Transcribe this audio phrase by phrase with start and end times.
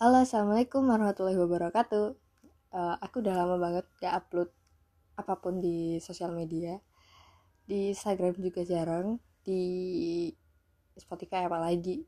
[0.00, 2.16] Halo, assalamualaikum warahmatullahi wabarakatuh.
[2.72, 4.48] Uh, aku udah lama banget gak upload
[5.12, 6.80] apa pun di sosial media.
[7.68, 9.60] Di Instagram juga jarang, di
[10.96, 12.00] Spotify apalagi.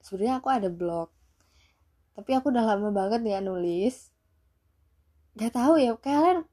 [0.00, 1.12] Sebenarnya aku ada blog,
[2.16, 4.08] tapi aku udah lama banget gak nulis.
[5.36, 6.48] Gak tahu ya, kalian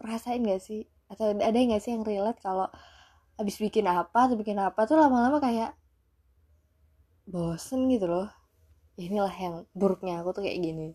[0.00, 0.88] rasain gak sih?
[1.12, 2.72] Atau ada gak sih yang relate kalau
[3.36, 5.76] habis bikin apa atau bikin apa tuh lama-lama kayak
[7.28, 8.45] bosen gitu loh
[8.96, 10.90] inilah yang buruknya aku tuh kayak gini.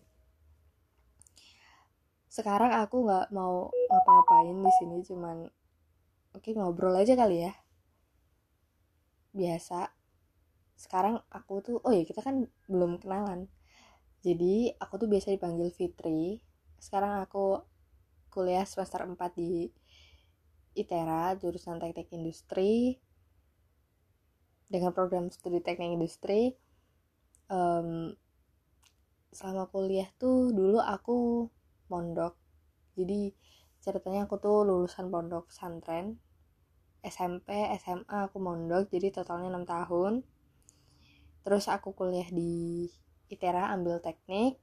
[2.26, 5.46] Sekarang aku nggak mau ngapa-ngapain di sini cuman
[6.34, 7.52] oke ngobrol aja kali ya.
[9.30, 9.86] Biasa.
[10.74, 13.46] Sekarang aku tuh oh ya kita kan belum kenalan.
[14.22, 16.42] Jadi aku tuh biasa dipanggil Fitri.
[16.82, 17.62] Sekarang aku
[18.34, 19.70] kuliah semester 4 di
[20.74, 22.98] ITERA jurusan teknik industri.
[24.66, 26.56] Dengan program studi teknik industri
[27.52, 28.16] um,
[29.28, 31.48] selama kuliah tuh dulu aku
[31.92, 32.36] mondok
[32.96, 33.36] jadi
[33.84, 36.16] ceritanya aku tuh lulusan pondok pesantren.
[37.02, 40.12] SMP SMA aku mondok jadi totalnya 6 tahun.
[41.42, 42.86] Terus aku kuliah di
[43.26, 44.56] ITERA ambil teknik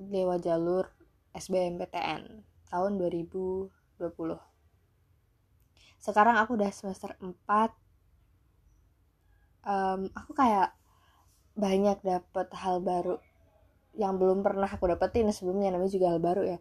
[0.00, 0.88] lewat jalur
[1.36, 3.72] SBMPTN tahun 2020
[6.06, 7.26] sekarang aku udah semester 4
[9.66, 10.70] um, aku kayak
[11.56, 13.16] banyak dapet hal baru
[13.96, 16.58] yang belum pernah aku dapetin sebelumnya namanya juga hal baru ya.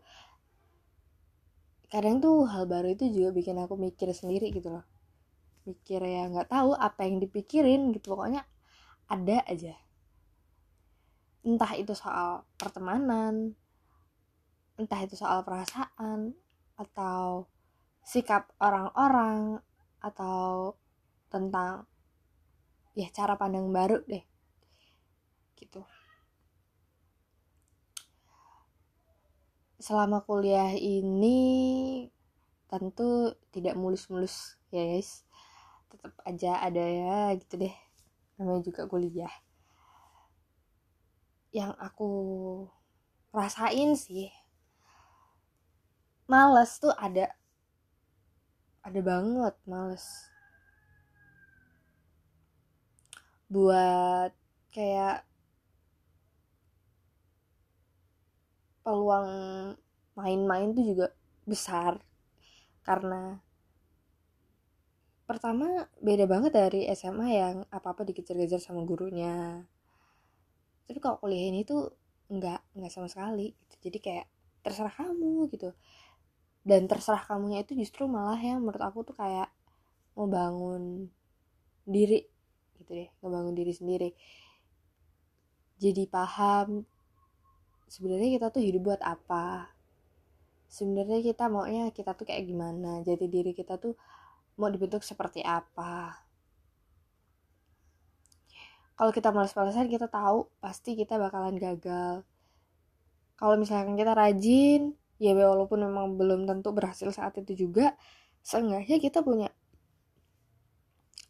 [1.92, 4.88] Kadang tuh hal baru itu juga bikin aku mikir sendiri gitu loh.
[5.68, 8.48] Mikir ya nggak tahu apa yang dipikirin gitu pokoknya
[9.12, 9.76] ada aja.
[11.44, 13.54] Entah itu soal pertemanan
[14.76, 16.36] entah itu soal perasaan
[16.76, 17.48] atau
[18.04, 19.64] sikap orang-orang
[20.04, 20.76] atau
[21.32, 21.88] tentang
[22.92, 24.35] ya cara pandang baru deh
[25.56, 25.82] gitu.
[29.80, 31.38] Selama kuliah ini
[32.66, 35.24] tentu tidak mulus-mulus ya guys.
[35.92, 37.76] Tetap aja ada ya gitu deh.
[38.40, 39.32] Namanya juga kuliah.
[41.56, 42.12] Yang aku
[43.32, 44.32] rasain sih
[46.26, 47.30] males tuh ada.
[48.86, 50.06] Ada banget males.
[53.50, 54.34] Buat
[54.74, 55.26] kayak
[58.86, 59.30] peluang
[60.14, 61.08] main-main tuh juga
[61.50, 61.98] besar.
[62.86, 63.42] Karena
[65.26, 69.66] pertama beda banget dari SMA yang apa-apa dikejar-kejar sama gurunya.
[70.86, 71.90] Tapi kalau kuliah ini tuh
[72.30, 73.90] nggak nggak sama sekali gitu.
[73.90, 74.26] jadi kayak
[74.62, 75.74] terserah kamu gitu.
[76.66, 79.50] Dan terserah kamunya itu justru malah yang menurut aku tuh kayak
[80.18, 81.10] mau bangun
[81.86, 82.26] diri
[82.82, 84.10] gitu deh ngebangun diri sendiri.
[85.78, 86.86] Jadi paham
[87.90, 89.70] sebenarnya kita tuh hidup buat apa?
[90.70, 93.02] Sebenarnya kita maunya kita tuh kayak gimana?
[93.06, 93.96] Jadi diri kita tuh
[94.60, 96.26] mau dibentuk seperti apa?
[98.96, 102.24] Kalau kita malas-malasan kita tahu pasti kita bakalan gagal.
[103.36, 107.96] Kalau misalkan kita rajin ya walaupun memang belum tentu berhasil saat itu juga
[108.44, 109.52] seenggaknya kita punya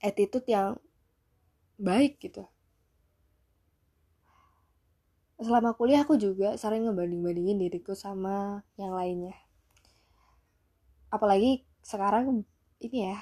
[0.02, 0.78] attitude yang
[1.78, 2.46] baik gitu
[5.35, 9.35] selama kuliah aku juga sering ngebanding-bandingin diriku sama yang lainnya.
[11.12, 12.47] Apalagi sekarang
[12.79, 13.19] ini ya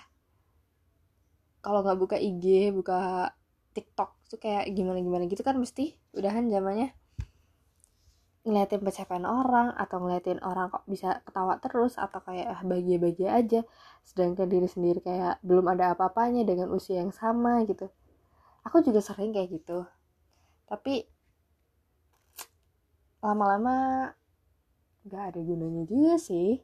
[1.64, 3.32] kalau nggak buka IG buka
[3.74, 6.94] TikTok tuh kayak gimana gimana gitu kan mesti udahan zamannya.
[8.44, 13.62] Ngeliatin pencapaian orang atau ngeliatin orang kok bisa ketawa terus atau kayak ah, bahagia-bahagia aja.
[14.04, 17.88] Sedangkan diri sendiri kayak belum ada apa-apanya dengan usia yang sama gitu.
[18.68, 19.88] Aku juga sering kayak gitu.
[20.68, 21.08] Tapi
[23.24, 24.12] lama-lama
[25.08, 26.60] gak ada gunanya juga sih.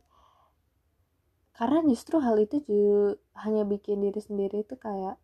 [1.55, 5.15] Karena justru hal itu juga hanya bikin diri sendiri itu kayak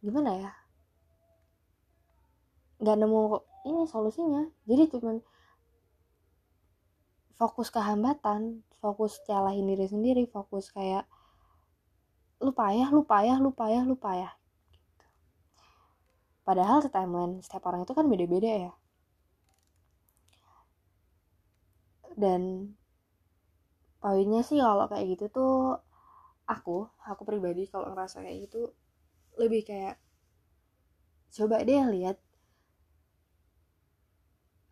[0.00, 0.52] gimana ya?
[2.80, 3.20] Nggak nemu
[3.64, 4.44] ini solusinya.
[4.68, 5.20] Jadi cuman
[7.36, 11.04] fokus ke hambatan fokus nyalahin diri sendiri fokus kayak
[12.40, 14.30] lupa ya lupa ya lupa ya lupa ya.
[14.72, 15.04] Gitu.
[16.44, 18.72] padahal timeline setiap orang itu kan beda-beda ya
[22.16, 22.72] dan
[24.00, 25.54] poinnya sih kalau kayak gitu tuh
[26.48, 28.72] aku aku pribadi kalau ngerasa kayak gitu
[29.36, 30.00] lebih kayak
[31.36, 32.16] coba deh lihat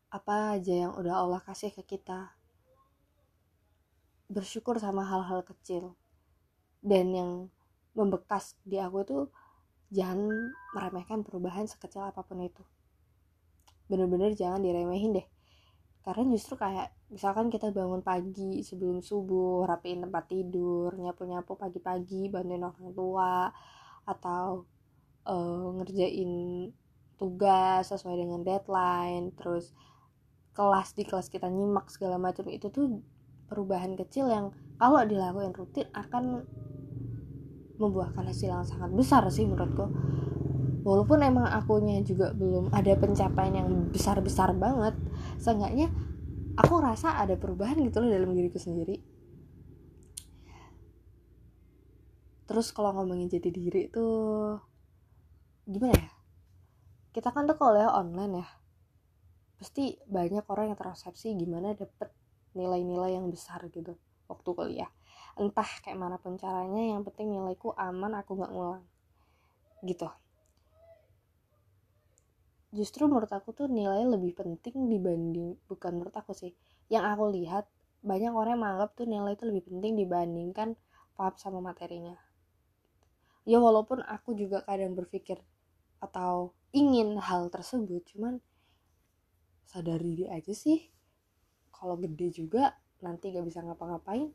[0.09, 2.39] apa aja yang udah Allah kasih ke kita.
[4.31, 5.99] Bersyukur sama hal-hal kecil.
[6.79, 7.31] Dan yang
[7.99, 9.19] membekas di aku itu
[9.91, 12.63] jangan meremehkan perubahan sekecil apa pun itu.
[13.91, 15.27] Bener-bener jangan diremehin deh
[16.05, 22.61] karena justru kayak misalkan kita bangun pagi sebelum subuh rapiin tempat tidur nyapu-nyapu pagi-pagi bantuin
[22.61, 23.49] orang tua
[24.05, 24.69] atau
[25.25, 26.69] uh, ngerjain
[27.17, 29.73] tugas sesuai dengan deadline terus
[30.53, 33.01] kelas di kelas kita nyimak segala macam itu tuh
[33.49, 36.45] perubahan kecil yang kalau dilakukan rutin akan
[37.81, 39.89] membuahkan hasil yang sangat besar sih menurutku
[40.85, 44.93] walaupun emang akunya juga belum ada pencapaian yang besar-besar banget
[45.41, 45.89] seenggaknya
[46.55, 49.01] aku rasa ada perubahan gitu loh dalam diriku sendiri.
[52.45, 54.61] Terus kalau ngomongin jadi diri tuh
[55.65, 56.13] gimana ya?
[57.17, 58.49] Kita kan tuh kalau online ya.
[59.57, 62.13] Pasti banyak orang yang tersepsi gimana dapet
[62.53, 63.97] nilai-nilai yang besar gitu
[64.29, 64.91] waktu kuliah.
[65.41, 68.85] Entah kayak mana pun caranya yang penting nilaiku aman aku nggak ngulang.
[69.83, 70.07] Gitu
[72.75, 76.53] justru menurut aku tuh nilai lebih penting dibanding bukan menurut aku sih.
[76.91, 77.65] Yang aku lihat
[78.03, 80.69] banyak orang yang menganggap tuh nilai itu lebih penting dibandingkan
[81.15, 82.19] paham sama materinya.
[83.47, 85.39] Ya walaupun aku juga kadang berpikir
[86.03, 88.43] atau ingin hal tersebut cuman
[89.65, 90.91] sadar diri aja sih
[91.73, 94.29] kalau gede juga nanti gak bisa ngapa-ngapain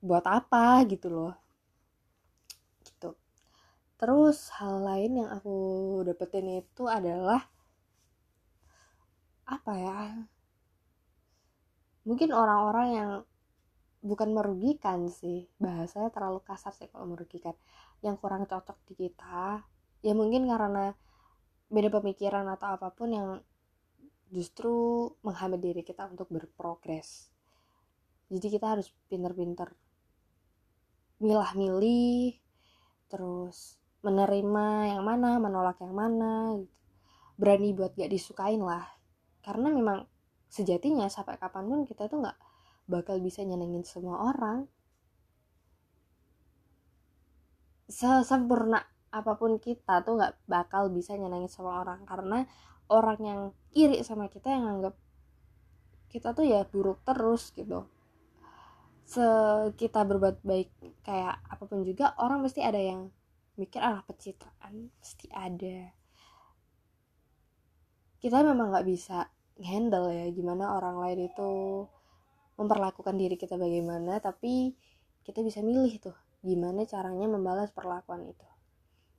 [0.00, 1.43] buat apa gitu loh
[4.04, 5.56] terus hal lain yang aku
[6.04, 7.40] dapetin itu adalah
[9.48, 10.00] apa ya
[12.04, 13.10] mungkin orang-orang yang
[14.04, 17.56] bukan merugikan sih bahasanya terlalu kasar sih kalau merugikan.
[18.04, 19.64] Yang kurang cocok di kita
[20.04, 20.92] ya mungkin karena
[21.72, 23.28] beda pemikiran atau apa pun yang
[24.28, 27.32] justru menghambat diri kita untuk berprogres.
[28.28, 29.72] Jadi kita harus pinter-pinter
[31.24, 32.36] milah-milih
[33.08, 36.70] terus menerima yang mana menolak yang mana gitu.
[37.34, 38.86] berani buat gak disukain lah.
[39.42, 40.06] Karena memang
[40.46, 42.38] sejatinya sampai kapan pun kita tuh nggak
[42.86, 44.70] bakal bisa nyenengin semua orang.
[47.90, 52.06] Sesempurna apa pun kita tuh nggak bakal bisa nyenengin semua orang.
[52.06, 52.46] Karena
[52.92, 53.40] orang yang
[53.74, 54.94] iri sama kita yang anggap
[56.12, 57.90] kita tuh ya buruk terus gitu.
[59.04, 59.26] Se
[59.74, 60.70] kita berbuat baik
[61.02, 63.10] kayak apa pun juga orang pasti ada yang
[63.54, 65.94] mikir ah pencitraan pasti ada.
[68.18, 69.28] Kita memang nggak bisa
[69.62, 71.50] handle ya gimana orang lain itu
[72.58, 74.74] memperlakukan diri kita bagaimana tapi
[75.22, 78.48] kita bisa milih tuh gimana caranya membalas perlakuan itu.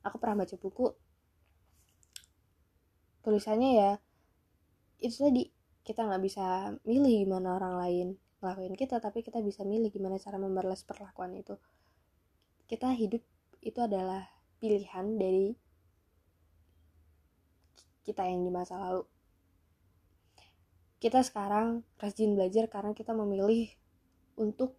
[0.04, 0.92] Aku pernah baca buku
[3.26, 3.92] tulisannya ya
[5.02, 5.44] itu tadi
[5.82, 8.08] kita nggak bisa milih gimana orang lain
[8.42, 11.58] ngelakuin kita tapi kita bisa milih gimana cara membalas perlakuan itu.
[12.66, 13.22] Kita hidup
[13.66, 14.30] itu adalah
[14.62, 15.58] pilihan dari
[18.06, 19.04] kita yang di masa lalu.
[21.02, 23.74] Kita sekarang rajin belajar karena kita memilih
[24.38, 24.78] untuk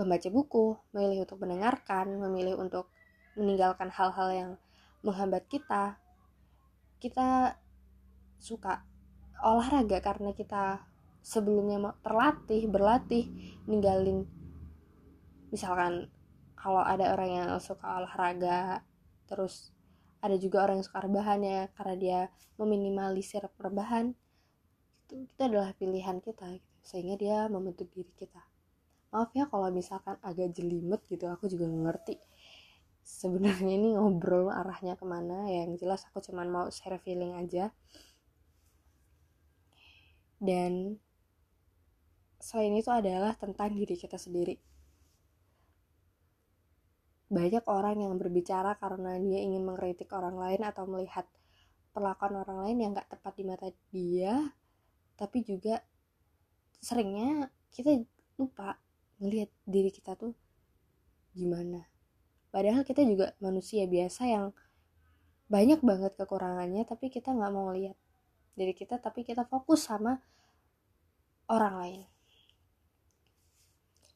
[0.00, 2.88] membaca buku, memilih untuk mendengarkan, memilih untuk
[3.36, 4.50] meninggalkan hal-hal yang
[5.04, 6.00] menghambat kita.
[6.96, 7.60] Kita
[8.40, 8.88] suka
[9.44, 10.88] olahraga karena kita
[11.20, 13.28] sebelumnya terlatih, berlatih,
[13.68, 14.40] ninggalin
[15.50, 16.08] misalkan
[16.60, 18.84] kalau ada orang yang suka olahraga
[19.24, 19.72] terus
[20.20, 22.20] ada juga orang yang suka rebahan ya karena dia
[22.60, 24.12] meminimalisir rebahan
[25.08, 26.68] itu, itu adalah pilihan kita gitu.
[26.84, 28.40] sehingga dia membentuk diri kita.
[29.10, 32.20] Maaf ya kalau misalkan agak jelimet gitu aku juga ngerti.
[33.00, 37.72] Sebenarnya ini ngobrol arahnya ke mana ya yang jelas aku cuman mau share feeling aja.
[40.40, 41.00] Dan
[42.40, 44.69] selain itu adalah tentang diri kita sendiri
[47.30, 51.30] banyak orang yang berbicara karena dia ingin mengkritik orang lain atau melihat
[51.94, 54.50] perlakuan orang lain yang gak tepat di mata dia
[55.14, 55.78] tapi juga
[56.82, 58.02] seringnya kita
[58.40, 58.80] lupa
[59.20, 60.32] melihat diri kita tuh
[61.36, 61.86] gimana.
[62.50, 64.50] Padahal kita juga manusia biasa yang
[65.46, 67.94] banyak banget kekurangannya tapi kita nggak mau lihat
[68.56, 70.18] diri kita tapi kita fokus sama
[71.46, 72.00] orang lain.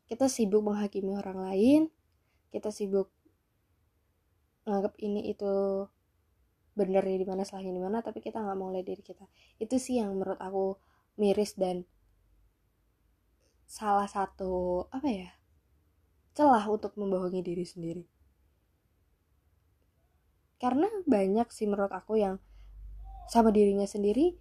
[0.09, 1.83] Kita sibuk menghakimi orang lain
[2.55, 3.11] kita sibuk
[4.63, 5.85] nganggap ini itu
[6.79, 9.27] bener di mana salahnya di mana tapi kita nggak mau lihat diri kita.
[9.59, 10.79] Itu sih yang menurut aku
[11.19, 11.83] miris dan
[13.67, 15.31] salah satu apa ya
[16.35, 18.05] celah untuk membohongi diri sendiri.
[20.63, 22.39] Karena banyak sih menurut aku yang
[23.27, 24.39] sama dirinya sendiri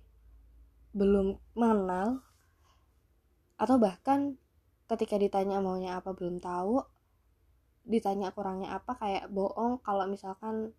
[0.93, 2.22] belum mengenal
[3.58, 4.38] atau bahkan
[4.86, 6.93] ketika ditanya maunya apa belum tahu
[7.84, 10.72] ditanya kurangnya apa kayak bohong kalau misalkan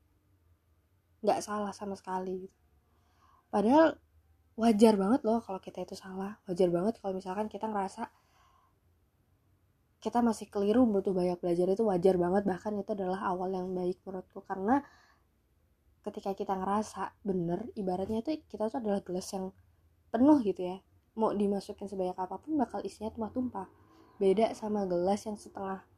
[1.25, 2.49] nggak salah sama sekali.
[3.49, 3.97] Padahal
[4.61, 6.37] wajar banget loh kalau kita itu salah.
[6.49, 8.09] Wajar banget kalau misalkan kita ngerasa
[10.05, 11.65] kita masih keliru butuh banyak belajar.
[11.73, 12.45] Itu wajar banget.
[12.45, 14.45] Bahkan itu adalah awal yang baik menurutku.
[14.45, 14.85] Karena
[16.05, 19.49] ketika kita ngerasa bener ibaratnya itu kita tuh adalah gelas yang
[20.13, 20.77] penuh gitu ya.
[21.17, 23.69] Mau dimasukin sebanyak apa pun bakal isinya tumpah-tumpah.
[24.21, 25.94] Beda sama gelas yang setengah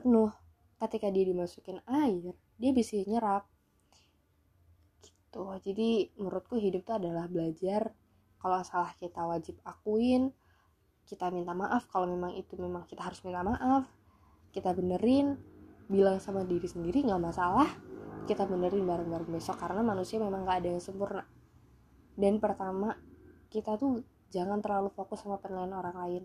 [0.00, 0.32] penuh
[0.80, 3.48] ketika dia dimasukin air dia bisa nyerap.
[5.00, 5.44] Gitu.
[5.64, 5.88] Jadi
[6.20, 7.96] menurutku hidup itu adalah belajar.
[8.40, 10.32] Kalau salah kita wajib akuin
[11.08, 11.88] kita minta maaf.
[11.88, 13.88] Kalau memang itu memang kita harus minta maaf
[14.52, 15.40] kita benerin.
[15.90, 17.66] Bilang sama diri sendiri nggak masalah
[18.28, 19.56] kita benerin bareng-bareng besok.
[19.58, 21.24] Karena manusia memang gak ada yang sempurna.
[22.14, 22.94] Dan pertama
[23.50, 26.22] kita tuh jangan terlalu fokus sama penilaian orang lain.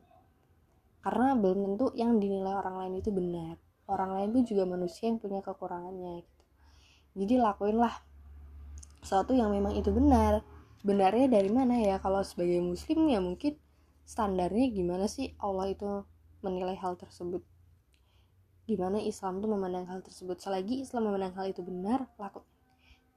[1.02, 5.22] Karena belum tentu yang dinilai orang lain itu benar orang lain pun juga manusia yang
[5.22, 6.44] punya kekurangannya gitu.
[7.16, 7.96] Jadi lakuinlah
[9.06, 10.42] sesuatu yang memang itu benar.
[10.86, 11.98] Benarnya dari mana ya?
[12.02, 13.58] Kalau sebagai muslim ya mungkin
[14.06, 16.06] standarnya gimana sih Allah itu
[16.46, 17.42] menilai hal tersebut?
[18.66, 20.42] Gimana Islam tuh memandang hal tersebut?
[20.42, 22.50] Selagi Islam memandang hal itu benar lakukan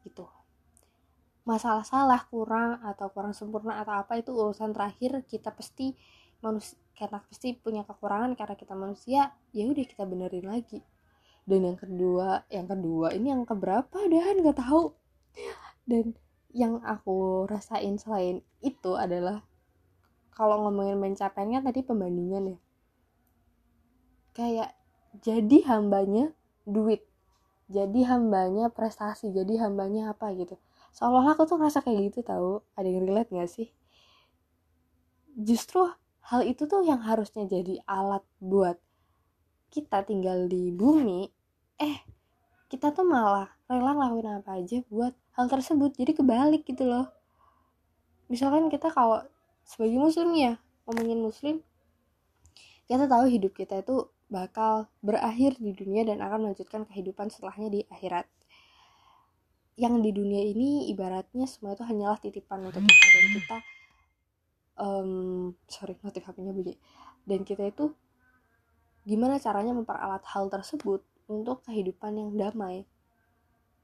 [0.05, 0.29] gitu.
[1.49, 5.97] Masalah salah kurang atau kurang sempurna atau apa itu urusan terakhir kita pasti
[6.41, 10.83] manusia karena pasti punya kekurangan karena kita manusia ya udah kita benerin lagi.
[11.49, 14.93] Dan yang kedua yang kedua ini yang keberapa dan nggak tahu.
[15.87, 16.19] Dan
[16.53, 19.47] yang aku rasain selain itu adalah
[20.35, 22.59] kalau ngomongin pencapaiannya tadi pembandingan ya.
[24.35, 24.71] Kayak
[25.23, 26.31] jadi hambanya
[26.69, 27.09] duit
[27.69, 30.57] jadi hambanya prestasi jadi hambanya apa gitu.
[30.97, 32.65] Seolah aku tuh ngerasa kayak gitu tahu?
[32.73, 33.69] Ada yang relate gak sih?
[35.37, 35.85] Justru
[36.29, 38.77] hal itu tuh yang harusnya jadi alat buat
[39.73, 41.29] kita tinggal di bumi
[41.81, 42.05] eh
[42.69, 45.97] kita tuh malah rela ngelakuin apa aja buat hal tersebut.
[45.97, 47.09] Jadi kebalik gitu loh.
[48.29, 49.25] Misalkan kita kalau
[49.65, 51.57] sebagai muslim ya ngomongin muslim
[52.89, 57.81] kita tahu hidup kita itu bakal berakhir di dunia dan akan melanjutkan kehidupan setelahnya di
[57.89, 58.29] akhirat.
[59.81, 63.59] Yang di dunia ini ibaratnya semua itu hanyalah titipan untuk kita dan kita
[64.79, 66.79] um, sorry notif HP-nya bunyi.
[67.27, 67.93] Dan kita itu
[69.05, 72.87] gimana caranya memperalat hal tersebut untuk kehidupan yang damai?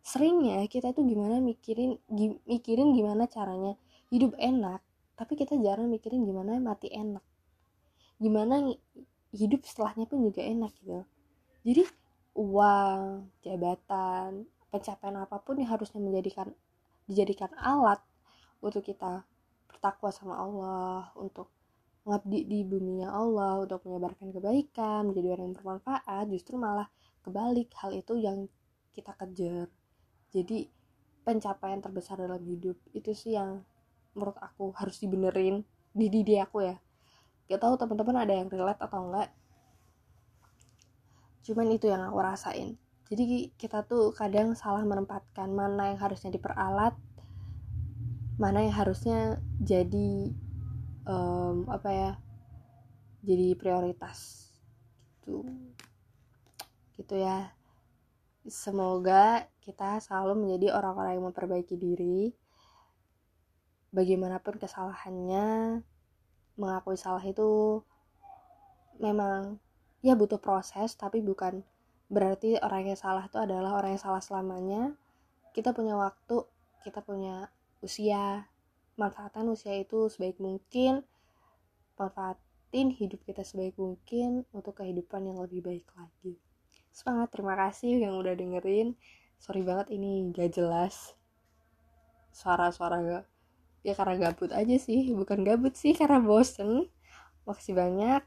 [0.05, 3.77] Seringnya kita tuh gimana mikirin gi, mikirin gimana caranya
[4.13, 4.81] hidup enak
[5.15, 7.23] tapi kita jarang mikirin gimana mati enak.
[8.19, 8.75] Gimana
[9.35, 11.03] hidup setelahnya pun juga enak gitu.
[11.65, 11.83] Jadi
[12.35, 16.51] uang jabatan pencapaian apa pun yang harusnya menjadikan
[17.07, 18.03] dijadikan alat
[18.59, 19.23] untuk kita
[19.75, 21.51] bertakwa sama Allah untuk
[22.07, 26.87] ngabdi di buminya Allah untuk menyebarkan kebaikan menjadi orang yang bermanfaat justru malah
[27.25, 28.47] kebalik hal itu yang
[28.95, 29.67] kita kejar.
[30.31, 30.69] Jadi
[31.25, 33.65] pencapaian terbesar dalam hidup itu sih yang
[34.13, 36.77] menurut aku harus dibenerin di diri aku ya.
[37.49, 39.33] Gak tahu teman-teman ada yang relate atau enggak.
[41.45, 42.77] Cuman itu yang aku rasain.
[43.09, 46.97] Jadi kita tuh kadang salah menempatkan mana yang harusnya diperalat
[48.35, 50.35] mana yang harusnya jadi
[51.07, 52.11] um, apa ya
[53.25, 54.51] jadi prioritas.
[55.23, 55.47] Gitu.
[56.99, 57.55] Gitu ya.
[58.45, 62.37] Semoga kita selalu menjadi orang-orang yang memperbaiki diri.
[63.95, 65.81] Bagaimanapun kesalahannya
[66.59, 67.83] mengakui salah itu
[68.99, 69.59] memang
[70.07, 71.67] ya butuh proses tapi bukan
[72.07, 74.99] berarti orang yang salah itu adalah orang yang salah selamanya.
[75.55, 76.43] Kita punya waktu
[76.85, 77.49] kita punya
[77.85, 78.49] usia.
[78.97, 81.05] Manfaatkan usia itu sebaik mungkin.
[82.01, 86.41] Manfaatin hidup kita sebaik mungkin untuk kehidupan yang lebih baik lagi.
[86.91, 88.97] Semangat terima kasih yang udah dengerin.
[89.37, 91.13] Sorry banget ini gak jelas
[92.35, 93.25] suara-suara gak
[93.87, 96.89] ya karena gabut aja sih bukan gabut sih karena bosen.
[97.45, 98.25] Makasih banyak.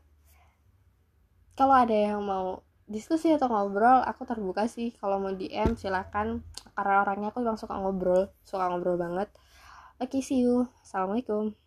[1.57, 4.93] Kalau ada yang mau diskusi atau ngobrol aku terbuka sih.
[5.01, 6.45] Kalau mau DM silakan.
[6.77, 9.33] Karena orangnya aku memang suka ngobrol suka ngobrol banget
[9.97, 10.69] Oke, okay, see you.
[10.85, 11.57] Assalamualaikum.